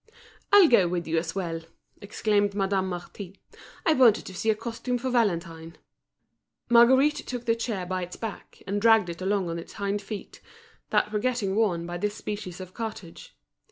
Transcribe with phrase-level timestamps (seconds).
[0.51, 1.61] "I'll go with you as well,"
[2.01, 3.37] exclaimed Madame Marty,
[3.85, 5.77] "I wanted to see a costume for Valentine."
[6.71, 10.41] Marguerite took the chair by its back, and dragged it along on its hind feet,
[10.89, 13.35] that were getting worn by this species of cartage.